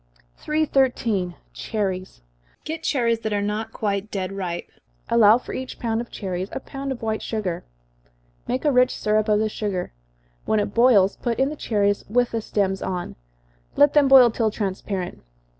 313. 0.37 1.35
Cherries. 1.53 2.21
Procure 2.65 2.79
cherries 2.79 3.19
that 3.19 3.33
are 3.33 3.39
not 3.39 3.71
quite 3.71 4.09
dead 4.09 4.31
ripe 4.31 4.67
allow 5.09 5.37
for 5.37 5.53
each 5.53 5.77
pound 5.77 6.01
of 6.01 6.09
cherries 6.09 6.49
a 6.53 6.59
pound 6.59 6.91
of 6.91 7.03
white 7.03 7.21
sugar. 7.21 7.63
Make 8.47 8.65
a 8.65 8.71
rich 8.71 8.97
syrup 8.97 9.29
of 9.29 9.37
the 9.37 9.47
sugar 9.47 9.93
when 10.45 10.59
it 10.59 10.73
boils, 10.73 11.17
put 11.17 11.37
in 11.37 11.49
the 11.49 11.55
cherries, 11.55 12.03
with 12.09 12.31
the 12.31 12.41
stems 12.41 12.81
on 12.81 13.15
let 13.75 13.93
them 13.93 14.07
boil 14.07 14.31
till 14.31 14.49
transparent. 14.49 15.21